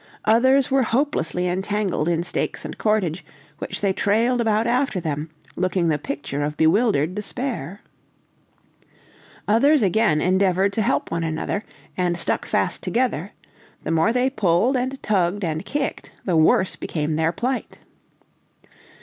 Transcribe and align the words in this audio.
Others 0.25 0.71
were 0.71 0.81
hopelessly 0.81 1.47
entangled 1.47 2.07
in 2.07 2.23
stakes 2.23 2.65
and 2.65 2.75
cordage, 2.75 3.23
which 3.59 3.81
they 3.81 3.93
trailed 3.93 4.41
about 4.41 4.65
after 4.65 4.99
them, 4.99 5.29
looking 5.55 5.89
the 5.89 5.99
picture 5.99 6.41
of 6.41 6.57
bewildered 6.57 7.13
despair. 7.13 7.81
Others, 9.47 9.83
again, 9.83 10.19
endeavored 10.19 10.73
to 10.73 10.81
help 10.81 11.11
one 11.11 11.23
another, 11.23 11.63
and 11.95 12.17
stuck 12.17 12.47
fast 12.47 12.81
together; 12.81 13.33
the 13.83 13.91
more 13.91 14.11
they 14.11 14.31
pulled, 14.31 14.75
and 14.75 15.03
tugged, 15.03 15.43
and 15.45 15.65
kicked 15.65 16.11
the 16.25 16.35
worse 16.35 16.75
became 16.75 17.15
their 17.15 17.31
plight. 17.31 17.77